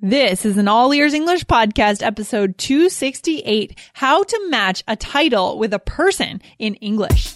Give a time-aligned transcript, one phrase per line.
[0.00, 5.74] This is an All Ears English Podcast, episode 268 How to Match a Title with
[5.74, 7.34] a Person in English.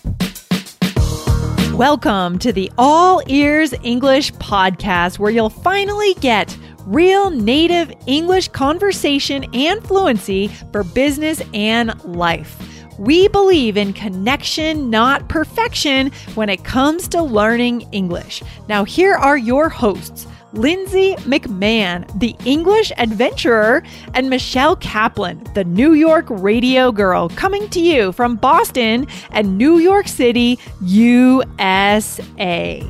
[1.72, 6.56] Welcome to the All Ears English Podcast, where you'll finally get
[6.86, 12.56] real native English conversation and fluency for business and life.
[12.96, 18.40] We believe in connection, not perfection, when it comes to learning English.
[18.68, 20.28] Now, here are your hosts.
[20.52, 23.82] Lindsay McMahon, the English adventurer,
[24.14, 29.78] and Michelle Kaplan, the New York radio girl, coming to you from Boston and New
[29.78, 32.80] York City, USA.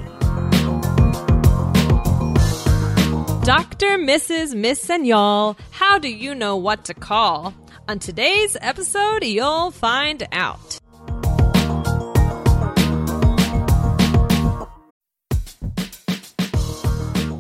[3.45, 3.99] Dr.
[3.99, 4.55] Mrs.
[4.55, 7.53] Miss and y'all, how do you know what to call?
[7.89, 10.82] On today's episode, you'll find out.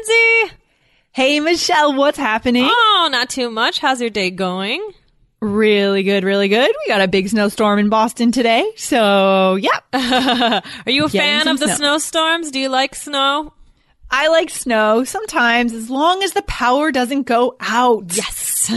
[0.00, 0.56] Lindsay.
[1.12, 2.66] Hey, Michelle, what's happening?
[2.66, 3.80] Oh, not too much.
[3.80, 4.92] How's your day going?
[5.40, 6.70] Really good, really good.
[6.70, 8.70] We got a big snowstorm in Boston today.
[8.76, 9.80] So, yeah.
[10.86, 11.98] Are you a fan of the snow.
[11.98, 12.50] snowstorms?
[12.50, 13.52] Do you like snow?
[14.10, 18.16] I like snow sometimes as long as the power doesn't go out.
[18.16, 18.72] Yes.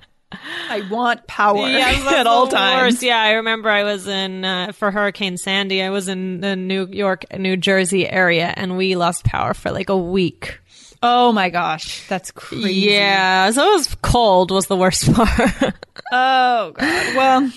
[0.32, 2.94] I want power Yes, at all times.
[2.94, 3.02] worst.
[3.02, 5.82] Yeah, I remember I was in uh, for Hurricane Sandy.
[5.82, 9.88] I was in the New York, New Jersey area, and we lost power for like
[9.88, 10.60] a week.
[11.02, 12.72] Oh my gosh, that's crazy.
[12.74, 14.50] Yeah, so it was cold.
[14.50, 15.74] Was the worst part.
[16.12, 17.16] Oh god.
[17.16, 17.52] Well,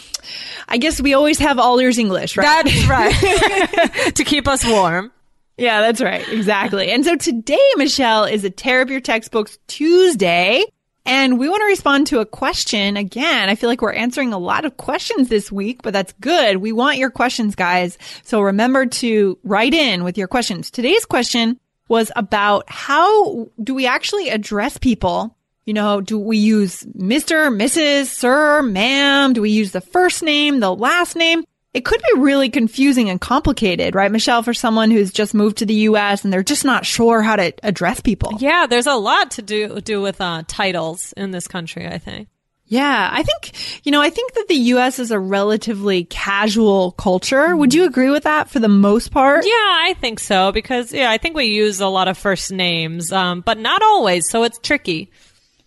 [0.70, 2.64] I guess we always have all ears English, right?
[2.64, 4.16] That's right.
[4.16, 5.12] to keep us warm.
[5.58, 6.28] yeah, that's right.
[6.30, 6.90] Exactly.
[6.92, 10.64] And so today, Michelle, is a tear up your textbooks Tuesday.
[11.06, 13.50] And we want to respond to a question again.
[13.50, 16.58] I feel like we're answering a lot of questions this week, but that's good.
[16.58, 17.98] We want your questions, guys.
[18.24, 20.72] So remember to write in with your questions.
[20.72, 21.60] Today's question
[21.90, 25.38] was about how do we actually address people?
[25.66, 29.34] You know, do we use Mr., Mrs., Sir, Ma'am?
[29.34, 31.44] Do we use the first name, the last name?
[31.74, 35.66] It could be really confusing and complicated, right, Michelle, for someone who's just moved to
[35.66, 36.24] the U.S.
[36.24, 38.34] and they're just not sure how to address people.
[38.40, 41.88] Yeah, there's a lot to do do with uh, titles in this country.
[41.88, 42.28] I think.
[42.66, 43.52] Yeah, I think,
[43.86, 44.98] you know, I think that the U.S.
[44.98, 47.56] is a relatively casual culture.
[47.56, 49.46] Would you agree with that for the most part?
[49.46, 53.12] Yeah, I think so because yeah, I think we use a lot of first names,
[53.12, 54.30] um, but not always.
[54.30, 55.12] So it's tricky.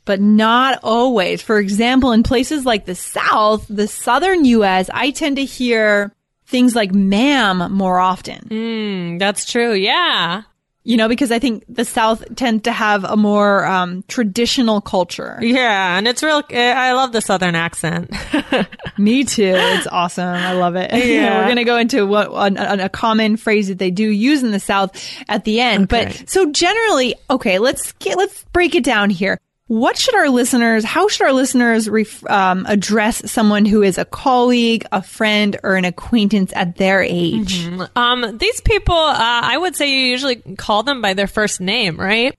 [0.06, 1.42] But not always.
[1.42, 6.12] For example, in places like the South, the Southern U.S., I tend to hear
[6.46, 8.48] things like ma'am more often.
[8.48, 9.74] Mm, that's true.
[9.74, 10.42] Yeah.
[10.84, 15.36] You know, because I think the South tends to have a more um, traditional culture.
[15.42, 16.44] Yeah, and it's real.
[16.50, 18.08] eh, I love the southern accent.
[18.96, 19.54] Me too.
[19.56, 20.28] It's awesome.
[20.28, 20.92] I love it.
[21.06, 21.38] Yeah.
[21.38, 24.60] We're going to go into what a common phrase that they do use in the
[24.60, 24.92] South
[25.28, 25.92] at the end.
[25.92, 26.04] Okay.
[26.20, 29.40] But so generally, okay, let's get, let's break it down here.
[29.68, 34.04] What should our listeners, how should our listeners ref, um, address someone who is a
[34.04, 37.66] colleague, a friend, or an acquaintance at their age?
[37.96, 41.98] um, these people, uh, I would say you usually call them by their first name,
[41.98, 42.36] right?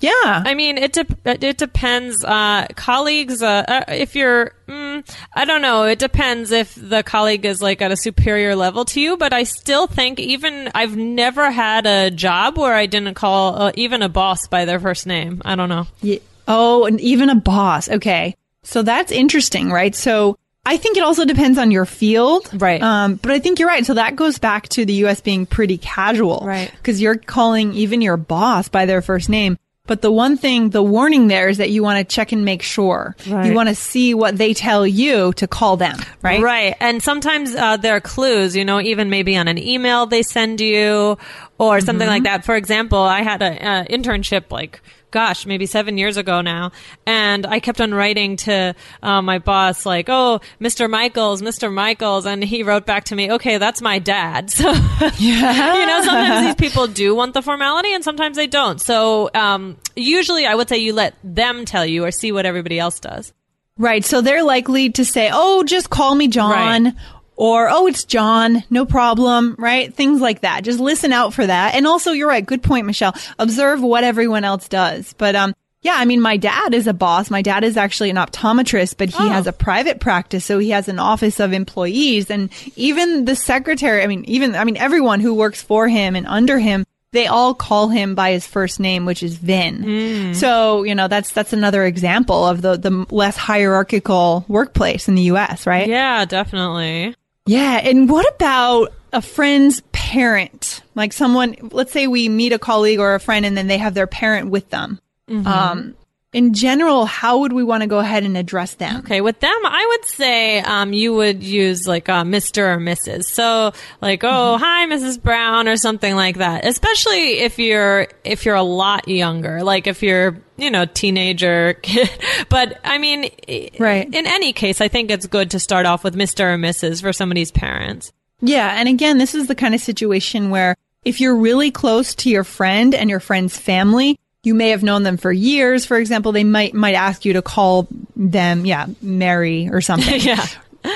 [0.00, 0.42] Yeah.
[0.44, 1.06] I mean, it de-
[1.48, 2.22] it depends.
[2.24, 5.04] Uh, colleagues, uh, uh, if you're, mm,
[5.34, 5.82] I don't know.
[5.84, 9.16] It depends if the colleague is like at a superior level to you.
[9.16, 13.72] But I still think even I've never had a job where I didn't call uh,
[13.74, 15.42] even a boss by their first name.
[15.44, 15.88] I don't know.
[16.02, 17.88] Ye- Oh, and even a boss.
[17.88, 18.36] Okay.
[18.62, 19.94] So that's interesting, right?
[19.94, 22.48] So I think it also depends on your field.
[22.52, 22.80] Right.
[22.80, 23.84] Um, but I think you're right.
[23.84, 26.42] So that goes back to the US being pretty casual.
[26.44, 26.70] Right.
[26.70, 29.58] Because you're calling even your boss by their first name.
[29.84, 32.62] But the one thing, the warning there is that you want to check and make
[32.62, 33.16] sure.
[33.26, 33.46] Right.
[33.46, 36.40] You want to see what they tell you to call them, right?
[36.40, 36.76] Right.
[36.78, 40.60] And sometimes uh, there are clues, you know, even maybe on an email they send
[40.60, 41.18] you
[41.58, 42.44] or something like that.
[42.44, 44.80] For example, I had an uh, internship like,
[45.12, 46.72] gosh, maybe seven years ago now.
[47.06, 50.90] And I kept on writing to uh, my boss, like, oh, Mr.
[50.90, 51.72] Michaels, Mr.
[51.72, 52.26] Michaels.
[52.26, 54.52] And he wrote back to me, okay, that's my dad.
[54.62, 54.72] So,
[55.18, 58.80] you know, sometimes these people do want the formality and sometimes they don't.
[58.80, 62.78] So, um, usually I would say you let them tell you or see what everybody
[62.78, 63.32] else does.
[63.78, 64.04] Right.
[64.04, 66.94] So they're likely to say, "Oh, just call me John." Right.
[67.36, 68.62] Or, oh, it's John.
[68.70, 69.56] No problem.
[69.58, 69.92] Right?
[69.92, 70.64] Things like that.
[70.64, 71.74] Just listen out for that.
[71.74, 72.44] And also, you're right.
[72.44, 73.14] Good point, Michelle.
[73.38, 75.14] Observe what everyone else does.
[75.14, 77.28] But, um, yeah, I mean, my dad is a boss.
[77.30, 79.28] My dad is actually an optometrist, but he Oh.
[79.30, 80.44] has a private practice.
[80.44, 84.02] So he has an office of employees and even the secretary.
[84.02, 87.52] I mean, even, I mean, everyone who works for him and under him, they all
[87.52, 90.34] call him by his first name, which is Vin.
[90.34, 95.22] So, you know, that's, that's another example of the, the less hierarchical workplace in the
[95.22, 95.88] U.S., right?
[95.88, 97.14] Yeah, definitely.
[97.46, 97.80] Yeah.
[97.82, 100.82] And what about a friend's parent?
[100.94, 103.94] Like someone, let's say we meet a colleague or a friend and then they have
[103.94, 105.00] their parent with them.
[105.46, 105.94] Um,
[106.32, 108.98] in general, how would we want to go ahead and address them?
[109.00, 112.74] Okay, with them, I would say um, you would use like uh, Mr.
[112.74, 113.24] or Mrs.
[113.24, 115.20] So like, oh, hi, Mrs.
[115.20, 116.64] Brown, or something like that.
[116.64, 122.08] Especially if you're if you're a lot younger, like if you're you know teenager kid.
[122.48, 123.30] But I mean,
[123.78, 124.06] Right.
[124.06, 126.54] In any case, I think it's good to start off with Mr.
[126.54, 127.02] or Mrs.
[127.02, 128.10] for somebody's parents.
[128.40, 128.74] Yeah.
[128.78, 132.44] And again, this is the kind of situation where if you're really close to your
[132.44, 135.86] friend and your friend's family, you may have known them for years.
[135.86, 137.86] For example, they might, might ask you to call
[138.16, 140.20] them, yeah, Mary or something.
[140.32, 140.44] Yeah.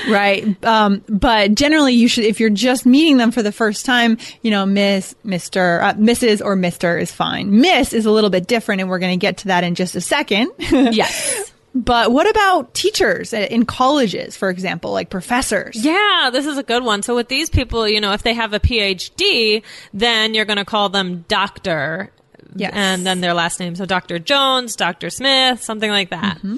[0.09, 0.61] right.
[0.65, 4.51] Um, but generally you should, if you're just meeting them for the first time, you
[4.51, 6.43] know, Miss, Mr., uh, Mrs.
[6.43, 7.01] or Mr.
[7.01, 7.61] is fine.
[7.61, 9.95] Miss is a little bit different and we're going to get to that in just
[9.95, 10.51] a second.
[10.59, 11.53] Yes.
[11.73, 15.77] but what about teachers in colleges, for example, like professors?
[15.81, 17.01] Yeah, this is a good one.
[17.01, 19.63] So with these people, you know, if they have a PhD,
[19.93, 22.11] then you're going to call them doctor.
[22.55, 22.71] Yes.
[22.73, 23.75] And then their last name.
[23.75, 24.19] So Dr.
[24.19, 25.09] Jones, Dr.
[25.09, 26.37] Smith, something like that.
[26.37, 26.57] Mm-hmm.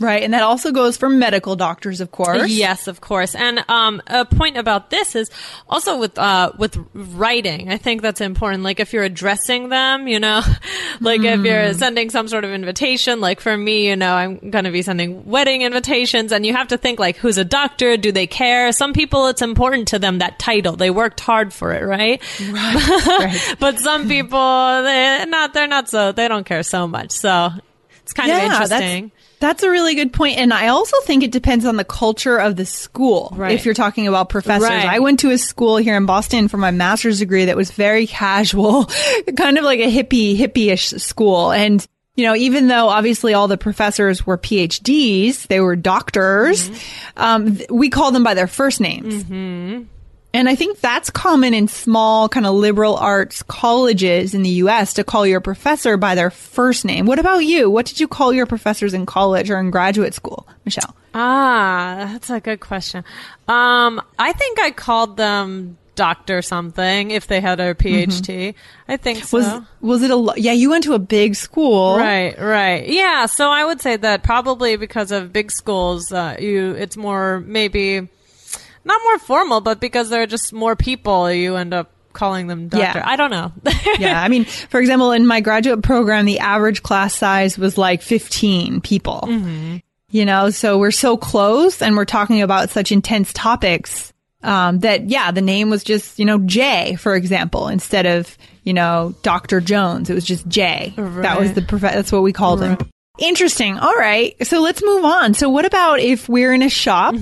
[0.00, 0.22] Right.
[0.22, 2.50] And that also goes for medical doctors, of course.
[2.50, 3.34] Yes, of course.
[3.34, 5.30] And um, a point about this is
[5.68, 7.70] also with uh, with writing.
[7.70, 8.62] I think that's important.
[8.62, 10.40] Like if you're addressing them, you know,
[11.00, 13.20] like if you're sending some sort of invitation.
[13.20, 16.68] Like for me, you know, I'm going to be sending wedding invitations, and you have
[16.68, 17.98] to think like, who's a doctor?
[17.98, 18.72] Do they care?
[18.72, 20.76] Some people, it's important to them that title.
[20.76, 22.22] They worked hard for it, right?
[22.50, 23.54] Right.
[23.58, 24.38] But some people,
[24.82, 25.52] they not.
[25.52, 26.12] They're not so.
[26.12, 27.10] They don't care so much.
[27.10, 27.50] So
[28.02, 29.12] it's kind of interesting.
[29.40, 30.38] That's, a really good point.
[30.38, 33.32] And I also think it depends on the culture of the school.
[33.34, 33.52] Right.
[33.52, 34.84] If you're talking about professors, Right.
[34.86, 38.06] I went to a school here in Boston for my master's degree that was very
[38.06, 38.84] casual,
[39.36, 41.50] kind of like a hippie, hippie-ish school.
[41.52, 41.84] And,
[42.16, 47.22] you know, even though obviously all the professors were PhDs, they were doctors, Mm-hmm.
[47.22, 49.24] um, th- we call them by their first names.
[50.32, 54.94] And I think that's common in small kind of liberal arts colleges in the US
[54.94, 57.06] to call your professor by their first name.
[57.06, 57.68] What about you?
[57.68, 60.94] What did you call your professors in college or in graduate school, Michelle?
[61.14, 63.04] Ah, that's a good question.
[63.48, 68.54] Um, I think I called them doctor something if they had a PhD.
[68.88, 69.36] I think so.
[69.36, 71.96] Was was it a lo- Yeah, you went to a big school.
[71.98, 72.86] Right, right.
[72.88, 77.40] Yeah, so I would say that probably because of big schools, uh, you it's more
[77.40, 78.08] maybe
[78.90, 82.68] not more formal, but because there are just more people, you end up calling them
[82.68, 82.98] doctor.
[82.98, 83.02] Yeah.
[83.06, 83.52] I don't know.
[83.98, 88.02] yeah, I mean, for example, in my graduate program, the average class size was like
[88.02, 89.28] 15 people.
[90.12, 95.08] You know, so we're so close and we're talking about such intense topics um, that,
[95.08, 99.60] yeah, the name was just, you know, Jay, for example, instead of, you know, Dr.
[99.60, 100.10] Jones.
[100.10, 100.94] It was just Jay.
[100.96, 102.76] That was the, prof- that's what we called him.
[103.20, 103.78] Interesting.
[103.78, 104.34] All right.
[104.44, 105.34] So let's move on.
[105.34, 107.14] So what about if we're in a shop,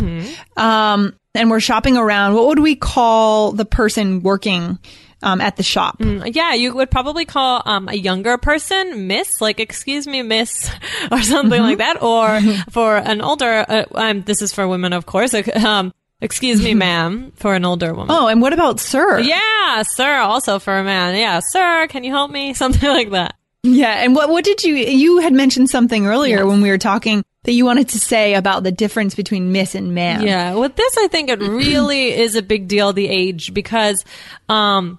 [0.57, 2.35] um, and we're shopping around?
[2.35, 4.79] What would we call the person working,
[5.23, 5.97] um, at the shop?
[6.01, 10.71] Yeah, you would probably call um, a younger person Miss, like "Excuse me, Miss,"
[11.11, 12.03] or something like that.
[12.03, 15.35] Or for an older, uh, um, this is for women, of course.
[15.35, 18.15] Um, "Excuse me, ma'am," for an older woman.
[18.17, 19.19] Oh, and what about sir?
[19.19, 20.17] Yeah, sir.
[20.19, 21.17] Also for a man.
[21.17, 21.87] Yeah, sir.
[21.89, 22.55] Can you help me?
[22.63, 23.35] Something like that.
[23.65, 23.93] Yeah.
[24.05, 27.55] And what, what did you, you had mentioned something earlier when we were talking that
[27.55, 30.21] you wanted to say about the difference between miss and ma'am.
[30.21, 34.05] Yeah, with this, I think it really is a big deal, the age, because
[34.51, 34.99] um,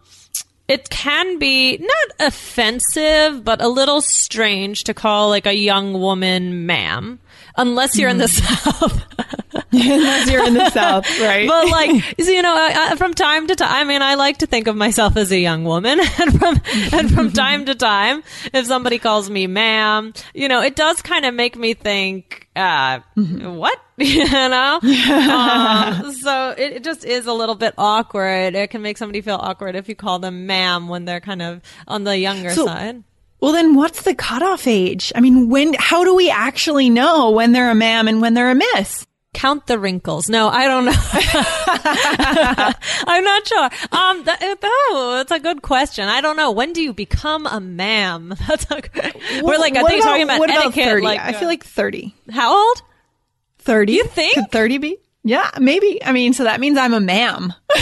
[0.68, 6.66] it can be not offensive, but a little strange to call like a young woman
[6.66, 7.20] ma'am,
[7.68, 9.06] unless you're in the South.
[9.72, 11.48] Unless you're in the South, right?
[11.48, 14.48] but like you know I, I, from time to time i mean i like to
[14.48, 16.00] think of myself as a young woman.
[16.20, 16.62] And from
[16.92, 18.24] and from time to time
[18.54, 23.00] if somebody calls me ma'am you know it does kind of make me think uh
[23.16, 23.78] what?
[23.98, 24.80] You know?
[24.82, 28.56] Um, so it, it just is a little bit awkward.
[28.56, 31.62] It can make somebody feel awkward if you call them ma'am when they're kind of
[31.88, 33.04] on the younger So- side
[33.42, 35.12] well, then what's the cutoff age?
[35.16, 38.52] I mean, when, how do we actually know when they're a ma'am and when they're
[38.52, 39.06] a miss?
[39.34, 40.30] count the wrinkles.
[40.30, 40.92] No, I don't know.
[43.08, 43.64] I'm not sure.
[43.92, 46.08] Um, that, oh, that's a good question.
[46.08, 46.52] I don't know.
[46.52, 48.34] When do you become a ma'am?
[48.48, 48.82] That's a,
[49.44, 50.86] we're like I think about- talking about what about etiquette.
[50.86, 51.06] 30?
[51.06, 52.16] Like I feel like 30.
[52.32, 52.82] how old?
[53.60, 53.94] 30?
[53.94, 54.34] You think?
[54.34, 54.98] Could 30 be?
[55.24, 56.04] Yeah, maybe.
[56.04, 57.54] I mean, so that means I'm a ma'am.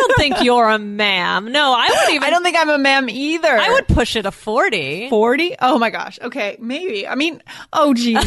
[0.00, 1.52] I don't think you're a ma'am.
[1.52, 2.24] No, I would even.
[2.26, 3.48] I don't think I'm a ma'am either.
[3.58, 5.08] I would push it a forty.
[5.08, 5.56] 40?
[5.60, 6.18] Oh my gosh.
[6.22, 7.06] Okay, maybe.
[7.06, 7.42] I mean,
[7.72, 8.18] oh geez.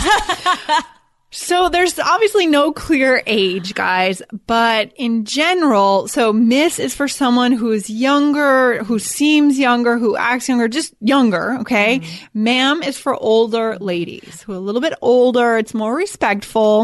[1.31, 7.51] so there's obviously no clear age, guys, but in general, so Miss is for someone
[7.51, 12.01] who is younger, who seems younger, who acts younger, just younger, okay?
[12.33, 15.57] Ma'am is for older ladies who are a little bit older.
[15.57, 16.81] It's more respectful.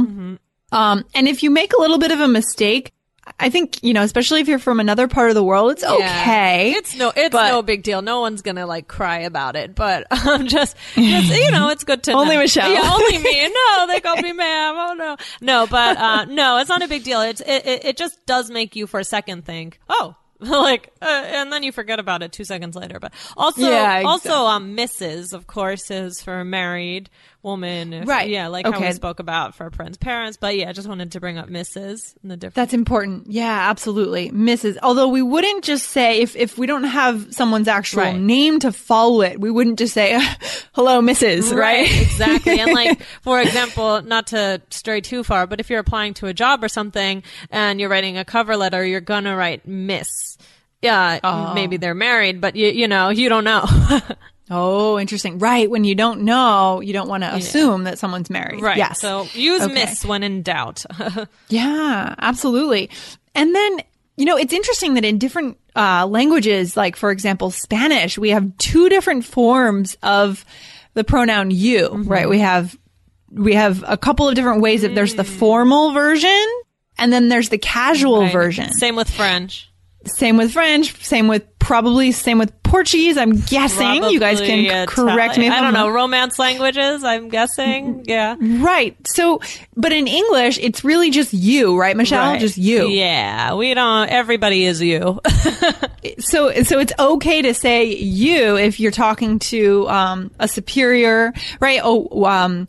[0.71, 2.91] Um, and if you make a little bit of a mistake,
[3.39, 6.71] I think, you know, especially if you're from another part of the world, it's okay.
[6.71, 8.01] It's no, it's But- no big deal.
[8.01, 9.75] No one's gonna like cry about it.
[9.75, 12.41] But I'm um, just, you know, it's good to Only know.
[12.41, 12.71] Michelle.
[12.71, 13.49] Yeah, only me.
[13.77, 14.75] No, they call me ma'am.
[14.77, 17.21] Oh no, no, but uh, no, it's not a big deal.
[17.21, 20.15] It's it, it, it just does make you for a second think, oh.
[20.41, 24.29] like uh, and then you forget about it two seconds later but also Yeah, also
[24.29, 24.47] exactly.
[24.47, 27.09] um mrs of course is for married
[27.41, 28.29] woman if- Right.
[28.29, 31.13] yeah like how we spoke about for a friends parents but yeah i just wanted
[31.13, 33.31] to bring up mrs and the difference That's important.
[33.31, 34.29] Yeah, absolutely.
[34.31, 34.77] Mrs.
[34.83, 38.15] Although we wouldn't just say if if we don't have someone's actual Right.
[38.19, 40.19] name to follow it, we wouldn't just say
[40.73, 41.55] hello Mrs.
[41.55, 41.89] Right?
[42.01, 42.59] exactly.
[42.59, 46.33] And like, for example, not to stray too far, but if you're applying to a
[46.33, 50.37] job or something and you're writing a cover letter, you're gonna write Miss.
[50.81, 51.53] Yeah, Oh.
[51.53, 53.65] maybe they're married, but you you know you don't know.
[54.49, 55.39] oh, interesting.
[55.39, 55.69] Right.
[55.69, 58.61] When you don't know, you don't want to assume that someone's married.
[58.61, 58.77] right.
[58.77, 58.99] Yes.
[59.01, 59.73] So use Okay.
[59.73, 60.85] Miss when in doubt.
[61.49, 62.89] Yeah, absolutely.
[63.35, 63.79] And then,
[64.17, 68.57] you know, it's interesting that in different uh, languages, like for example, Spanish, we have
[68.57, 70.43] two different forms of
[70.95, 72.27] the pronoun you, right?
[72.27, 72.77] We have
[73.31, 76.45] we have a couple of different ways that there's the formal version
[76.97, 78.31] and then there's the casual Right.
[78.31, 78.73] version.
[78.73, 79.68] Same with French.
[80.05, 83.17] Same with French, same with probably same with Portuguese.
[83.17, 85.47] I'm guessing you guys can Probably correct me.
[85.47, 87.03] If I don't know romance languages.
[87.03, 88.05] I'm guessing.
[88.07, 88.35] Yeah.
[88.39, 88.95] Right.
[89.05, 89.41] So,
[89.75, 92.31] but in English, it's really just you, right, Michelle?
[92.31, 92.39] Right.
[92.39, 92.87] Just you.
[92.87, 93.53] Yeah.
[93.55, 94.09] We don't.
[94.09, 95.19] Everybody is you.
[96.19, 101.81] so so it's okay to say you if you're talking to um, a superior, right?
[101.83, 102.67] Oh, um,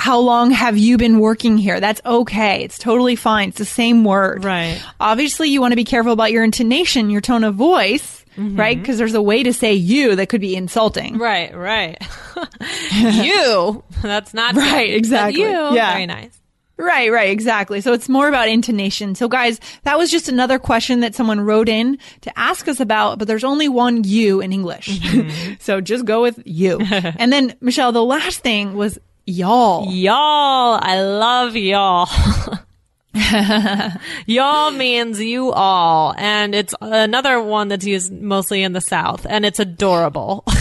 [0.00, 1.78] how long have you been working here?
[1.78, 2.64] That's okay.
[2.64, 3.50] It's totally fine.
[3.50, 4.82] It's the same word, Right.
[4.98, 8.58] Obviously, you want to be careful about your intonation, your tone of voice, mm-hmm.
[8.58, 8.78] right?
[8.78, 11.18] Because there's a way to say you that could be insulting.
[11.18, 11.98] Right, right.
[12.92, 13.84] you.
[14.00, 14.96] That's not Right, good.
[14.96, 15.42] Exactly.
[15.42, 15.48] You.
[15.48, 15.92] Yeah.
[15.92, 16.40] Very nice.
[16.78, 17.82] Right, right, exactly.
[17.82, 19.14] So it's more about intonation.
[19.14, 23.18] So guys, that was just another question that someone wrote in to ask us about,
[23.18, 24.88] but there's only one you in English.
[24.88, 25.54] Mm-hmm.
[25.60, 26.80] so just go with you.
[26.80, 29.90] and then Michelle, the last thing was y'all.
[29.90, 30.78] Y'all.
[30.82, 32.08] I love y'all.
[34.26, 36.14] y'all means you all.
[36.16, 39.26] And it's another one that's used mostly in the South.
[39.28, 40.44] And it's adorable.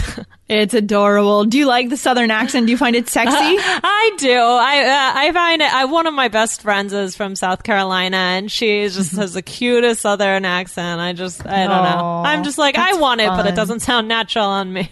[0.50, 1.46] It's adorable.
[1.46, 2.66] Do you like the southern accent?
[2.66, 3.36] Do you find it sexy?
[3.38, 4.34] I do.
[4.34, 5.72] I uh, I find it.
[5.72, 9.44] I one of my best friends is from South Carolina, and she just has the
[9.44, 11.00] cutest Southern accent.
[11.00, 12.24] I just I don't know.
[12.26, 14.90] I'm just like I want it, but it doesn't sound natural on me.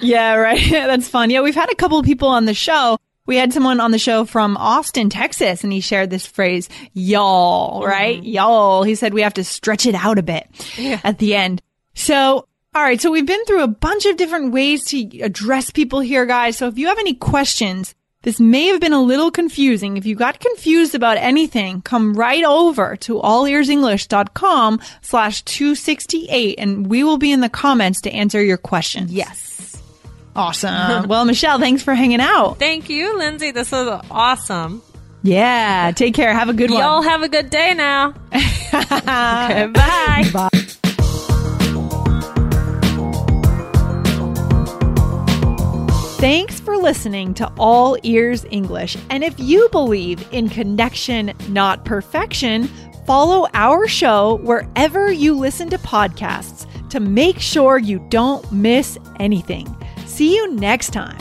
[0.00, 0.60] Yeah, right.
[0.70, 1.30] That's fun.
[1.30, 2.98] Yeah, we've had a couple of people on the show.
[3.26, 7.80] We had someone on the show from Austin, Texas, and he shared this phrase, y'all,
[7.80, 7.88] mm-hmm.
[7.88, 8.22] right?
[8.22, 8.82] Y'all.
[8.82, 10.48] He said we have to stretch it out a bit
[11.04, 11.62] at the end.
[11.94, 13.00] So, all right.
[13.00, 16.56] So we've been through a bunch of different ways to address people here, guys.
[16.56, 19.96] So if you have any questions, this may have been a little confusing.
[19.96, 27.02] If you got confused about anything, come right over to allearsenglish.com slash 268 and we
[27.02, 29.12] will be in the comments to answer your questions.
[29.12, 29.59] yes.
[30.40, 31.06] Awesome.
[31.06, 32.58] well, Michelle, thanks for hanging out.
[32.58, 33.50] Thank you, Lindsay.
[33.50, 34.82] This was awesome.
[35.22, 35.92] Yeah.
[35.94, 36.32] Take care.
[36.32, 36.80] Have a good one.
[36.80, 38.14] Y'all have a good day now.
[38.32, 40.50] okay, bye.
[46.20, 48.96] Thanks for listening to All Ears English.
[49.10, 52.68] And if you believe in connection, not perfection,
[53.06, 59.74] follow our show wherever you listen to podcasts to make sure you don't miss anything.
[60.20, 61.16] See you next time.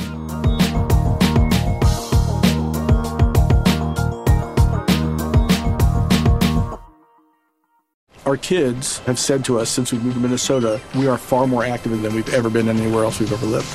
[8.26, 11.64] Our kids have said to us since we moved to Minnesota, we are far more
[11.64, 13.70] active than we've ever been anywhere else we've ever lived.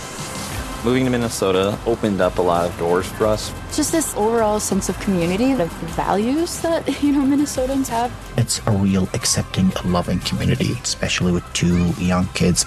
[0.85, 3.51] Moving to Minnesota opened up a lot of doors for us.
[3.75, 8.13] Just this overall sense of community, of values that, you know, Minnesotans have.
[8.37, 12.67] It's a real accepting, loving community, especially with two young kids.